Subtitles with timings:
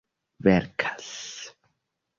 [0.45, 1.11] verkas